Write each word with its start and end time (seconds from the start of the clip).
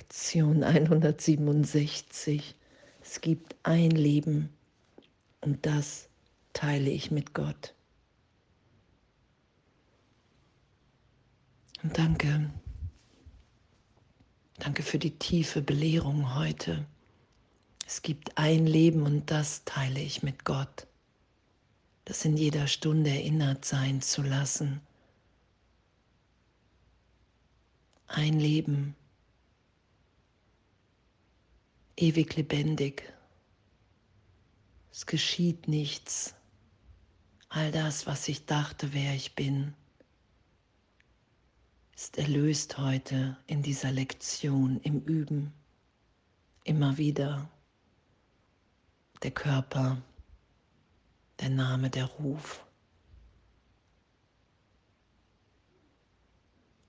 Lektion 0.00 0.64
167. 0.64 2.54
Es 3.02 3.20
gibt 3.20 3.54
ein 3.64 3.90
Leben 3.90 4.48
und 5.42 5.66
das 5.66 6.08
teile 6.54 6.88
ich 6.88 7.10
mit 7.10 7.34
Gott. 7.34 7.74
Und 11.82 11.98
danke, 11.98 12.50
danke 14.58 14.82
für 14.82 14.98
die 14.98 15.18
tiefe 15.18 15.60
Belehrung 15.60 16.34
heute. 16.34 16.86
Es 17.86 18.00
gibt 18.00 18.38
ein 18.38 18.66
Leben 18.66 19.02
und 19.02 19.30
das 19.30 19.66
teile 19.66 20.00
ich 20.00 20.22
mit 20.22 20.46
Gott. 20.46 20.86
Das 22.06 22.24
in 22.24 22.38
jeder 22.38 22.68
Stunde 22.68 23.10
erinnert 23.10 23.66
sein 23.66 24.00
zu 24.00 24.22
lassen. 24.22 24.80
Ein 28.06 28.40
Leben, 28.40 28.96
ewig 32.00 32.34
lebendig. 32.36 33.12
Es 34.90 35.06
geschieht 35.06 35.68
nichts. 35.68 36.34
All 37.48 37.70
das, 37.72 38.06
was 38.06 38.28
ich 38.28 38.46
dachte, 38.46 38.92
wer 38.92 39.14
ich 39.14 39.34
bin, 39.34 39.74
ist 41.94 42.16
erlöst 42.16 42.78
heute 42.78 43.36
in 43.46 43.62
dieser 43.62 43.90
Lektion, 43.90 44.80
im 44.80 45.00
Üben, 45.00 45.52
immer 46.64 46.96
wieder. 46.96 47.50
Der 49.22 49.32
Körper, 49.32 50.00
der 51.40 51.50
Name, 51.50 51.90
der 51.90 52.06
Ruf, 52.06 52.64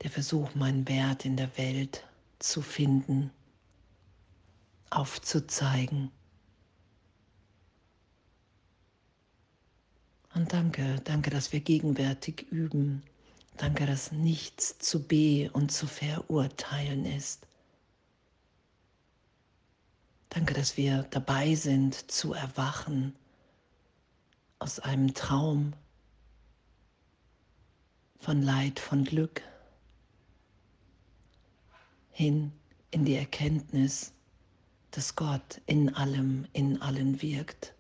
der 0.02 0.10
Versuch, 0.10 0.55
meinen 0.55 0.88
Wert 0.88 1.26
in 1.26 1.36
der 1.36 1.58
Welt 1.58 2.08
zu 2.40 2.62
finden 2.62 3.32
aufzuzeigen. 4.91 6.12
Und 10.34 10.54
danke, 10.54 11.02
danke, 11.04 11.29
dass 11.29 11.52
wir 11.52 11.60
gegenwärtig 11.60 12.43
üben. 12.52 13.04
Danke, 13.57 13.85
dass 13.85 14.12
nichts 14.12 14.77
zu 14.79 15.05
be 15.05 15.49
und 15.51 15.71
zu 15.71 15.88
verurteilen 15.88 17.05
ist. 17.05 17.48
Danke, 20.29 20.54
dass 20.54 20.77
wir 20.77 21.04
dabei 21.10 21.55
sind 21.55 22.10
zu 22.10 22.34
erwachen 22.34 23.13
aus 24.60 24.79
einem 24.79 25.13
Traum 25.13 25.73
von 28.20 28.41
Leid, 28.41 28.79
von 28.79 29.04
Glück 29.04 29.41
hin 32.12 32.54
in 32.91 33.04
die 33.04 33.16
Erkenntnis, 33.16 34.13
dass 34.92 35.16
Gott 35.16 35.62
in 35.66 35.96
allem, 35.96 36.46
in 36.54 36.82
allen 36.82 37.22
wirkt. 37.22 37.74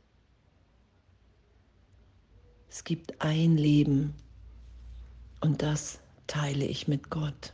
Es 2.69 2.83
gibt 2.83 3.21
ein 3.21 3.57
Leben 3.57 4.13
und 5.41 5.61
das 5.61 5.99
teile 6.27 6.65
ich 6.65 6.87
mit 6.87 7.09
Gott. 7.09 7.53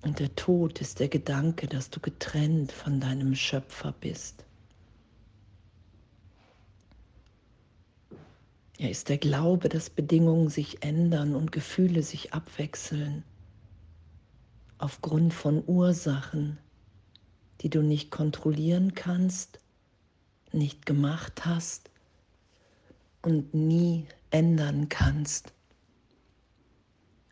Und 0.00 0.20
der 0.20 0.34
Tod 0.36 0.80
ist 0.80 1.00
der 1.00 1.08
Gedanke, 1.08 1.66
dass 1.66 1.90
du 1.90 2.00
getrennt 2.00 2.72
von 2.72 3.00
deinem 3.00 3.34
Schöpfer 3.34 3.92
bist. 3.92 4.44
Er 8.78 8.90
ist 8.90 9.08
der 9.08 9.18
Glaube, 9.18 9.68
dass 9.68 9.90
Bedingungen 9.90 10.48
sich 10.48 10.84
ändern 10.84 11.34
und 11.34 11.50
Gefühle 11.50 12.02
sich 12.02 12.32
abwechseln 12.32 13.24
aufgrund 14.78 15.34
von 15.34 15.64
Ursachen, 15.66 16.58
die 17.60 17.70
du 17.70 17.82
nicht 17.82 18.10
kontrollieren 18.10 18.94
kannst, 18.94 19.60
nicht 20.52 20.86
gemacht 20.86 21.44
hast 21.44 21.90
und 23.22 23.54
nie 23.54 24.06
ändern 24.30 24.88
kannst. 24.88 25.52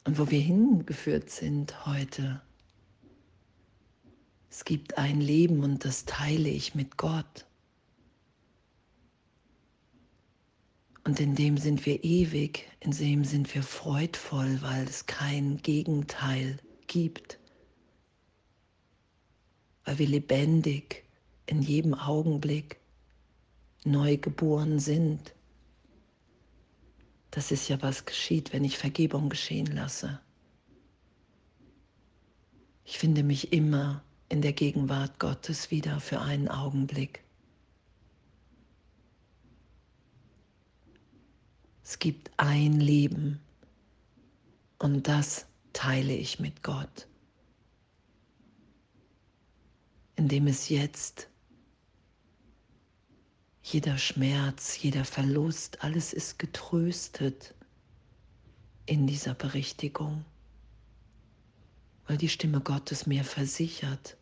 Und 0.04 0.18
wo 0.18 0.30
wir 0.30 0.40
hingeführt 0.40 1.30
sind 1.30 1.86
heute. 1.86 2.40
Es 4.50 4.64
gibt 4.64 4.96
ein 4.98 5.20
Leben 5.20 5.62
und 5.62 5.84
das 5.84 6.04
teile 6.04 6.48
ich 6.48 6.74
mit 6.74 6.96
Gott. 6.96 7.46
Und 11.04 11.20
in 11.20 11.34
dem 11.34 11.56
sind 11.56 11.86
wir 11.86 12.02
ewig, 12.02 12.68
in 12.80 12.90
dem 12.90 13.24
sind 13.24 13.54
wir 13.54 13.62
freudvoll, 13.62 14.60
weil 14.62 14.84
es 14.84 15.06
kein 15.06 15.58
Gegenteil 15.58 16.58
gibt 16.88 17.38
weil 19.86 19.98
wir 19.98 20.08
lebendig 20.08 21.04
in 21.46 21.62
jedem 21.62 21.94
Augenblick 21.94 22.76
neu 23.84 24.16
geboren 24.16 24.80
sind. 24.80 25.32
Das 27.30 27.52
ist 27.52 27.68
ja, 27.68 27.80
was 27.82 28.04
geschieht, 28.04 28.52
wenn 28.52 28.64
ich 28.64 28.76
Vergebung 28.76 29.28
geschehen 29.28 29.66
lasse. 29.66 30.20
Ich 32.84 32.98
finde 32.98 33.22
mich 33.22 33.52
immer 33.52 34.02
in 34.28 34.42
der 34.42 34.52
Gegenwart 34.52 35.18
Gottes 35.20 35.70
wieder 35.70 36.00
für 36.00 36.20
einen 36.20 36.48
Augenblick. 36.48 37.22
Es 41.84 42.00
gibt 42.00 42.32
ein 42.36 42.80
Leben 42.80 43.40
und 44.80 45.06
das 45.06 45.46
teile 45.72 46.14
ich 46.14 46.40
mit 46.40 46.64
Gott 46.64 47.06
in 50.26 50.30
dem 50.30 50.48
es 50.48 50.70
jetzt 50.70 51.28
jeder 53.62 53.96
Schmerz, 53.96 54.76
jeder 54.82 55.04
Verlust, 55.04 55.84
alles 55.84 56.12
ist 56.12 56.40
getröstet 56.40 57.54
in 58.86 59.06
dieser 59.06 59.34
Berichtigung, 59.34 60.24
weil 62.08 62.16
die 62.16 62.28
Stimme 62.28 62.60
Gottes 62.60 63.06
mir 63.06 63.22
versichert, 63.22 64.16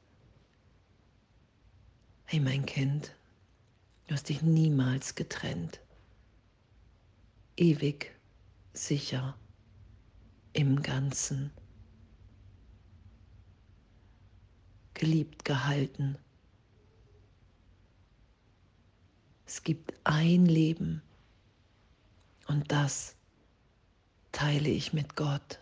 hey 2.27 2.39
mein 2.39 2.67
Kind, 2.67 3.17
du 4.07 4.13
hast 4.13 4.29
dich 4.29 4.43
niemals 4.43 5.15
getrennt, 5.15 5.81
ewig 7.57 8.15
sicher 8.75 9.39
im 10.53 10.83
Ganzen. 10.83 11.51
Geliebt 14.95 15.45
gehalten. 15.45 16.17
Es 19.47 19.63
gibt 19.63 19.95
ein 20.05 20.47
Leben 20.47 21.03
und 22.49 22.71
das 22.73 23.15
teile 24.33 24.69
ich 24.69 24.93
mit 24.93 25.17
Gott. 25.17 25.61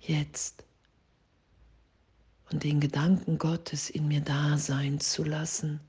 Jetzt. 0.00 0.64
Und 2.50 2.64
den 2.64 2.80
Gedanken 2.80 3.38
Gottes 3.38 3.90
in 3.90 4.08
mir 4.08 4.20
da 4.20 4.58
sein 4.58 4.98
zu 5.00 5.24
lassen. 5.24 5.80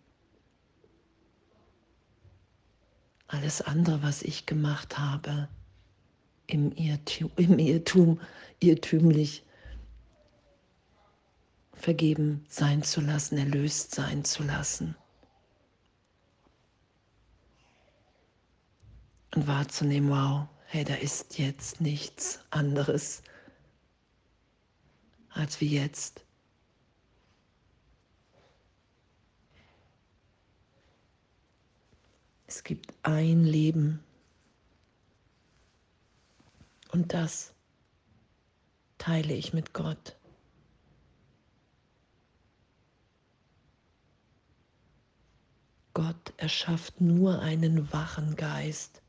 Alles 3.28 3.62
andere, 3.62 4.04
was 4.04 4.22
ich 4.22 4.46
gemacht 4.46 4.98
habe, 4.98 5.48
im 6.48 6.72
Irrtum, 6.74 7.32
im 7.38 7.58
Irrtum 7.60 8.20
irrtümlich 8.60 9.44
vergeben 11.82 12.46
sein 12.48 12.84
zu 12.84 13.02
lassen, 13.02 13.38
erlöst 13.38 13.94
sein 13.94 14.24
zu 14.24 14.44
lassen. 14.44 14.96
Und 19.34 19.48
wahrzunehmen, 19.48 20.10
wow, 20.10 20.48
hey, 20.66 20.84
da 20.84 20.96
ist 20.96 21.38
jetzt 21.38 21.82
nichts 21.82 22.40
anderes 22.50 23.24
als 25.30 25.62
wie 25.62 25.70
jetzt. 25.70 26.26
Es 32.48 32.64
gibt 32.64 32.94
ein 33.04 33.46
Leben 33.46 34.04
und 36.92 37.14
das 37.14 37.54
teile 38.98 39.34
ich 39.34 39.54
mit 39.54 39.74
Gott. 39.74 40.18
Gott 45.94 46.34
erschafft 46.38 47.02
nur 47.02 47.40
einen 47.40 47.92
wachen 47.92 48.36
Geist. 48.36 49.02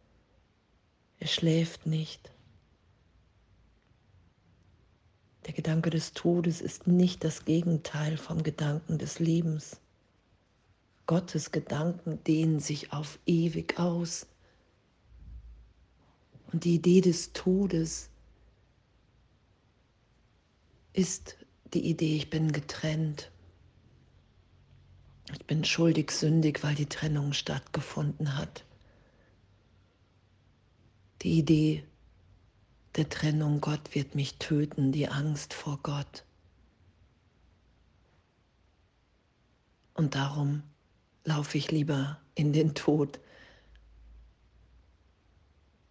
Er 1.19 1.29
schläft 1.29 1.87
nicht. 1.87 2.33
Der 5.47 5.55
Gedanke 5.55 5.91
des 5.91 6.13
Todes 6.13 6.61
ist 6.61 6.87
nicht 6.87 7.25
das 7.25 7.45
Gegenteil 7.45 8.17
vom 8.17 8.43
Gedanken 8.43 8.99
des 8.99 9.19
Lebens. 9.19 9.81
Gottes 11.07 11.51
Gedanken 11.51 12.23
dehnen 12.25 12.61
sich 12.61 12.93
auf 12.93 13.19
ewig 13.27 13.79
aus. 13.79 14.27
Und 16.53 16.65
die 16.65 16.77
Idee 16.77 17.01
des 17.01 17.33
Todes 17.33 18.09
ist 20.93 21.37
die 21.75 21.89
Idee, 21.89 22.17
ich 22.17 22.31
bin 22.31 22.53
getrennt. 22.53 23.32
Ich 25.43 25.47
bin 25.49 25.65
schuldig, 25.65 26.13
sündig, 26.13 26.63
weil 26.63 26.77
die 26.77 26.89
Trennung 26.89 27.33
stattgefunden 27.33 28.39
hat. 28.39 28.65
Die 31.23 31.37
Idee 31.37 31.83
der 32.95 33.09
Trennung, 33.09 33.61
Gott 33.61 33.97
wird 33.97 34.15
mich 34.15 34.39
töten, 34.39 34.93
die 34.93 35.09
Angst 35.09 35.53
vor 35.53 35.81
Gott. 35.83 36.25
Und 39.95 40.15
darum 40.15 40.63
laufe 41.25 41.59
ich 41.59 41.73
lieber 41.73 42.21
in 42.37 42.53
den 42.53 42.77
Tod, 42.77 43.19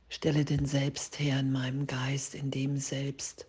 stelle 0.08 0.46
den 0.46 0.66
Selbst 0.66 1.20
her 1.20 1.42
in 1.42 1.52
meinem 1.52 1.88
Geist, 1.88 2.36
in 2.36 2.52
dem 2.52 2.78
Selbst, 2.78 3.48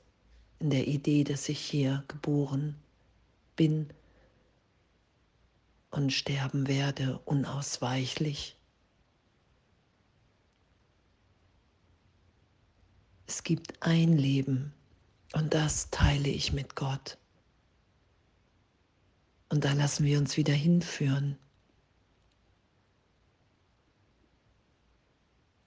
in 0.59 0.71
der 0.71 0.89
Idee, 0.89 1.23
dass 1.23 1.49
ich 1.49 1.61
hier 1.61 2.03
geboren 2.09 2.75
bin 3.55 3.89
und 5.93 6.11
sterben 6.13 6.67
werde, 6.67 7.21
unausweichlich. 7.27 8.57
Es 13.27 13.45
gibt 13.45 13.83
ein 13.83 14.17
Leben 14.17 14.73
und 15.35 15.55
das 15.55 15.91
teile 15.91 16.29
ich 16.29 16.53
mit 16.53 16.75
Gott. 16.77 17.19
Und 19.51 19.65
da 19.65 19.75
lassen 19.75 20.05
wir 20.05 20.19
uns 20.19 20.37
wieder 20.39 20.55
hinführen. 20.55 21.39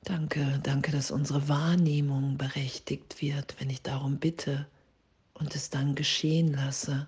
Danke, 0.04 0.60
danke, 0.64 0.92
dass 0.92 1.12
unsere 1.12 1.48
Wahrnehmung 1.48 2.38
berechtigt 2.38 3.22
wird, 3.22 3.60
wenn 3.60 3.70
ich 3.70 3.82
darum 3.84 4.18
bitte 4.20 4.68
und 5.34 5.56
es 5.56 5.70
dann 5.70 5.94
geschehen 5.96 6.54
lasse. 6.54 7.08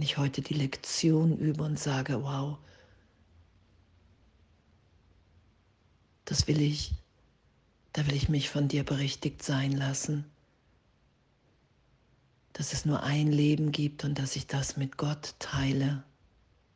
Wenn 0.00 0.06
ich 0.06 0.16
heute 0.16 0.40
die 0.40 0.54
Lektion 0.54 1.36
übe 1.36 1.62
und 1.62 1.78
sage, 1.78 2.22
wow, 2.22 2.56
das 6.24 6.48
will 6.48 6.62
ich, 6.62 6.94
da 7.92 8.06
will 8.06 8.14
ich 8.14 8.30
mich 8.30 8.48
von 8.48 8.66
dir 8.66 8.82
berichtigt 8.82 9.42
sein 9.42 9.72
lassen, 9.72 10.24
dass 12.54 12.72
es 12.72 12.86
nur 12.86 13.02
ein 13.02 13.30
Leben 13.30 13.72
gibt 13.72 14.02
und 14.04 14.18
dass 14.18 14.36
ich 14.36 14.46
das 14.46 14.78
mit 14.78 14.96
Gott 14.96 15.34
teile 15.38 16.02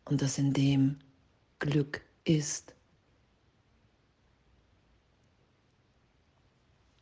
und 0.04 0.20
dass 0.20 0.36
in 0.36 0.52
dem 0.52 0.98
Glück 1.60 2.02
ist. 2.24 2.74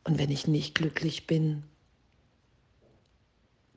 Und 0.05 0.17
wenn 0.17 0.31
ich 0.31 0.47
nicht 0.47 0.73
glücklich 0.73 1.27
bin, 1.27 1.65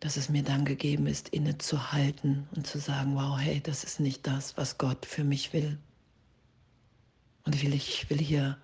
dass 0.00 0.16
es 0.16 0.28
mir 0.28 0.42
dann 0.42 0.64
gegeben 0.64 1.06
ist, 1.06 1.30
innezuhalten 1.30 2.48
und 2.54 2.66
zu 2.66 2.78
sagen, 2.78 3.14
wow, 3.16 3.38
hey, 3.38 3.60
das 3.60 3.84
ist 3.84 4.00
nicht 4.00 4.26
das, 4.26 4.56
was 4.56 4.78
Gott 4.78 5.06
für 5.06 5.24
mich 5.24 5.52
will. 5.52 5.78
Und 7.44 7.54
ich 7.54 7.64
will, 7.64 7.74
ich 7.74 8.10
will 8.10 8.18
hier 8.18 8.58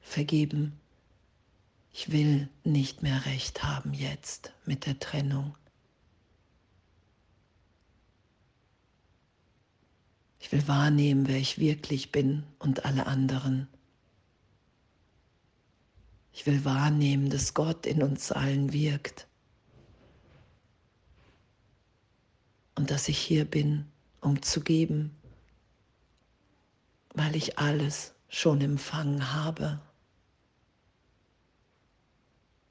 vergeben. 0.00 0.78
Ich 1.92 2.10
will 2.10 2.48
nicht 2.64 3.02
mehr 3.02 3.24
recht 3.26 3.62
haben 3.62 3.94
jetzt 3.94 4.52
mit 4.64 4.86
der 4.86 4.98
Trennung. 4.98 5.56
Ich 10.40 10.50
will 10.50 10.66
wahrnehmen, 10.66 11.28
wer 11.28 11.38
ich 11.38 11.58
wirklich 11.58 12.10
bin 12.10 12.42
und 12.58 12.84
alle 12.84 13.06
anderen. 13.06 13.68
Ich 16.32 16.46
will 16.46 16.64
wahrnehmen, 16.64 17.30
dass 17.30 17.54
Gott 17.54 17.86
in 17.86 18.02
uns 18.02 18.32
allen 18.32 18.72
wirkt 18.72 19.28
und 22.74 22.90
dass 22.90 23.08
ich 23.08 23.18
hier 23.18 23.44
bin, 23.44 23.86
um 24.20 24.42
zu 24.42 24.60
geben, 24.60 25.14
weil 27.14 27.36
ich 27.36 27.58
alles 27.58 28.14
schon 28.28 28.60
empfangen 28.60 29.32
habe. 29.32 29.80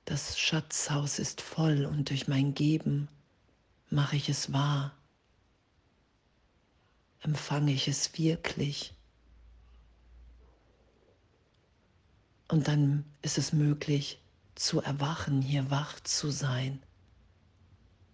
Das 0.05 0.37
Schatzhaus 0.37 1.19
ist 1.19 1.41
voll 1.41 1.85
und 1.85 2.09
durch 2.09 2.27
mein 2.27 2.53
Geben 2.53 3.07
mache 3.89 4.17
ich 4.17 4.27
es 4.27 4.51
wahr, 4.51 4.91
empfange 7.21 7.71
ich 7.71 7.87
es 7.87 8.17
wirklich. 8.17 8.93
Und 12.49 12.67
dann 12.67 13.05
ist 13.21 13.37
es 13.37 13.53
möglich 13.53 14.19
zu 14.55 14.81
erwachen, 14.81 15.41
hier 15.41 15.71
wach 15.71 15.99
zu 16.01 16.29
sein. 16.29 16.83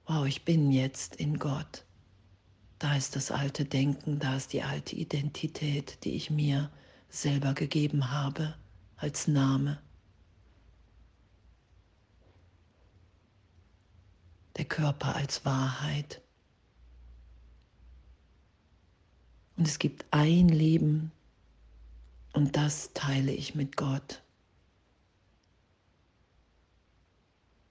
Wow, 0.09 0.25
ich 0.25 0.43
bin 0.43 0.71
jetzt 0.71 1.17
in 1.17 1.37
Gott. 1.37 1.85
Da 2.79 2.95
ist 2.95 3.15
das 3.15 3.29
alte 3.29 3.63
Denken, 3.63 4.17
da 4.17 4.37
ist 4.37 4.53
die 4.53 4.63
alte 4.63 4.95
Identität, 4.95 6.03
die 6.03 6.15
ich 6.15 6.31
mir 6.31 6.71
selber 7.09 7.53
gegeben 7.53 8.09
habe 8.09 8.55
als 8.97 9.27
Name. 9.27 9.79
Der 14.57 14.65
Körper 14.65 15.15
als 15.15 15.45
Wahrheit. 15.45 16.23
Und 19.57 19.67
es 19.67 19.77
gibt 19.77 20.07
ein 20.09 20.49
Leben, 20.49 21.11
und 22.33 22.57
das 22.57 22.93
teile 22.95 23.31
ich 23.31 23.53
mit 23.53 23.77
Gott. 23.77 24.23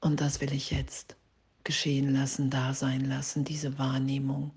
Und 0.00 0.20
das 0.20 0.41
will 0.41 0.52
ich 0.52 0.70
jetzt 0.70 1.17
geschehen 1.64 2.12
lassen, 2.12 2.50
da 2.50 2.75
sein 2.75 3.05
lassen, 3.05 3.44
diese 3.44 3.78
Wahrnehmung. 3.78 4.52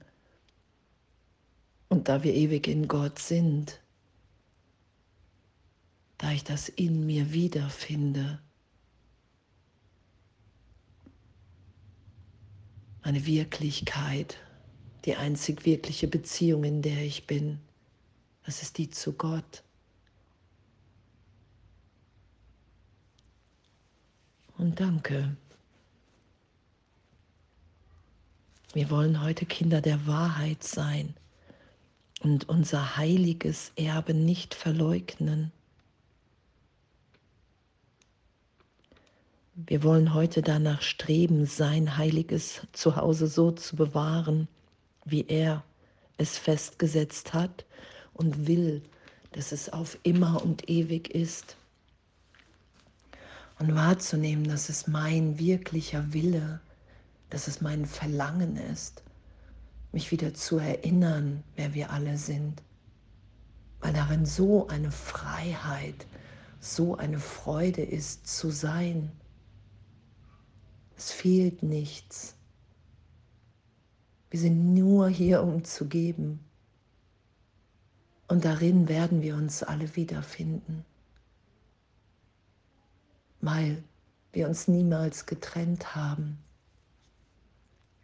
Und 1.90 2.08
da 2.08 2.24
wir 2.24 2.34
ewig 2.34 2.68
in 2.68 2.88
Gott 2.88 3.20
sind, 3.20 3.82
da 6.18 6.32
ich 6.32 6.44
das 6.44 6.70
in 6.70 7.06
mir 7.06 7.34
wiederfinde, 7.34 8.40
meine 13.04 13.26
Wirklichkeit, 13.26 14.38
die 15.06 15.16
einzig 15.16 15.66
wirkliche 15.66 16.08
Beziehung, 16.08 16.64
in 16.64 16.82
der 16.82 17.04
ich 17.04 17.28
bin, 17.28 17.60
das 18.46 18.62
ist 18.62 18.78
die 18.78 18.90
zu 18.90 19.14
Gott. 19.14 19.64
und 24.62 24.80
danke. 24.80 25.36
Wir 28.74 28.90
wollen 28.90 29.22
heute 29.22 29.46
Kinder 29.46 29.82
der 29.82 30.08
Wahrheit 30.08 30.64
sein 30.64 31.14
und 32.22 32.48
unser 32.48 32.96
heiliges 32.96 33.74
Erbe 33.76 34.14
nicht 34.14 34.54
verleugnen. 34.54 35.52
Wir 39.56 39.84
wollen 39.84 40.14
heute 40.14 40.42
danach 40.42 40.82
streben, 40.82 41.46
sein 41.46 41.98
heiliges 41.98 42.66
Zuhause 42.72 43.28
so 43.28 43.52
zu 43.52 43.76
bewahren, 43.76 44.48
wie 45.04 45.26
er 45.28 45.66
es 46.18 46.38
festgesetzt 46.38 47.34
hat 47.34 47.66
und 48.14 48.48
will, 48.48 48.82
dass 49.34 49.52
es 49.52 49.68
auf 49.68 49.98
immer 50.04 50.42
und 50.44 50.70
ewig 50.70 51.10
ist 51.10 51.58
und 53.60 53.76
wahrzunehmen, 53.76 54.48
dass 54.48 54.70
es 54.70 54.88
mein 54.88 55.38
wirklicher 55.38 56.14
Wille, 56.14 56.62
dass 57.32 57.48
es 57.48 57.62
mein 57.62 57.88
Verlangen 57.88 58.56
ist, 58.56 59.04
mich 59.92 60.12
wieder 60.12 60.36
zu 60.36 60.60
erinnern, 60.60 61.44
wer 61.56 61.74
wir 61.74 61.90
alle 61.90 62.18
sind, 62.18 62.62
weil 63.80 63.94
darin 63.94 64.28
so 64.28 64.68
eine 64.68 64.92
Freiheit, 64.92 66.06
so 66.60 66.96
eine 66.96 67.20
Freude 67.20 67.82
ist 67.82 68.28
zu 68.28 68.52
sein. 68.52 69.12
Es 70.96 71.12
fehlt 71.12 71.64
nichts. 71.64 72.36
Wir 74.30 74.40
sind 74.40 74.76
nur 74.76 75.10
hier, 75.10 75.42
um 75.42 75.64
zu 75.64 75.88
geben. 75.88 76.40
Und 78.28 78.46
darin 78.46 78.88
werden 78.88 79.24
wir 79.24 79.36
uns 79.36 79.64
alle 79.64 79.96
wiederfinden 79.96 80.86
weil 83.42 83.84
wir 84.32 84.48
uns 84.48 84.68
niemals 84.68 85.26
getrennt 85.26 85.96
haben, 85.96 86.38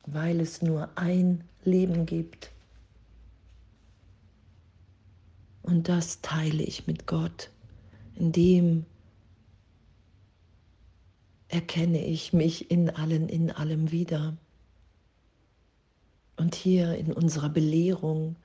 weil 0.08 0.40
es 0.40 0.62
nur 0.62 0.90
ein 0.96 1.44
Leben 1.64 2.06
gibt. 2.06 2.52
Und 5.62 5.90
das 5.90 6.22
teile 6.22 6.64
ich 6.64 6.88
mit 6.88 7.06
Gott, 7.08 7.52
in 8.16 8.32
dem 8.32 8.86
erkenne 11.50 12.04
ich 12.04 12.34
mich 12.34 12.72
in 12.72 12.90
allen, 12.90 13.28
in 13.28 13.52
allem 13.52 13.92
wieder. 13.92 14.36
Und 16.38 16.56
hier 16.56 16.96
in 16.96 17.12
unserer 17.12 17.50
Belehrung, 17.50 18.38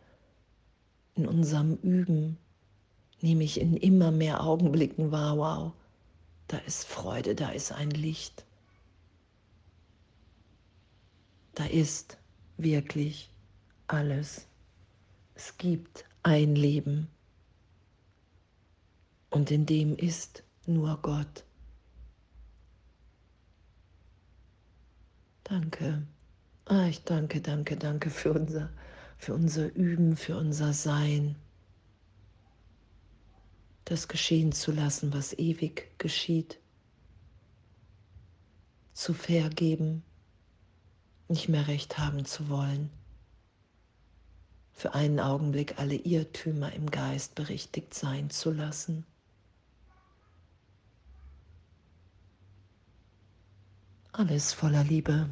in 1.14 1.26
unserem 1.26 1.76
Üben, 1.76 2.38
nehme 3.20 3.44
ich 3.44 3.60
in 3.60 3.76
immer 3.76 4.10
mehr 4.10 4.42
Augenblicken 4.42 5.12
wahr, 5.12 5.38
wow, 5.38 5.72
da 6.48 6.58
ist 6.58 6.84
Freude, 6.84 7.36
da 7.36 7.50
ist 7.50 7.70
ein 7.70 7.90
Licht. 7.90 8.44
Da 11.54 11.66
ist 11.66 12.18
wirklich 12.56 13.30
alles. 13.86 14.46
Es 15.34 15.56
gibt 15.58 16.04
ein 16.22 16.54
Leben 16.54 17.08
und 19.30 19.50
in 19.50 19.66
dem 19.66 19.96
ist 19.96 20.44
nur 20.66 20.98
Gott. 21.02 21.44
Danke. 25.44 26.06
Ah, 26.66 26.86
ich 26.86 27.02
danke, 27.04 27.40
danke, 27.40 27.76
danke 27.76 28.08
für 28.08 28.32
unser, 28.32 28.70
für 29.18 29.34
unser 29.34 29.74
Üben, 29.74 30.16
für 30.16 30.36
unser 30.36 30.72
Sein. 30.72 31.36
Das 33.84 34.08
geschehen 34.08 34.52
zu 34.52 34.70
lassen, 34.70 35.12
was 35.12 35.32
ewig 35.34 35.98
geschieht. 35.98 36.58
Zu 38.94 39.12
vergeben, 39.12 40.04
nicht 41.32 41.48
mehr 41.48 41.66
recht 41.66 41.98
haben 41.98 42.24
zu 42.26 42.48
wollen. 42.50 42.90
Für 44.72 44.94
einen 44.94 45.18
Augenblick 45.18 45.78
alle 45.78 45.94
Irrtümer 45.94 46.72
im 46.72 46.90
Geist 46.90 47.34
berichtigt 47.34 47.94
sein 47.94 48.30
zu 48.30 48.50
lassen. 48.50 49.06
Alles 54.12 54.52
voller 54.52 54.84
Liebe. 54.84 55.30